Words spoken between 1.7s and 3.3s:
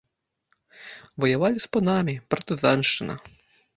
панамі, партызаншчына.